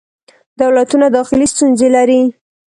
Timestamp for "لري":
1.95-2.21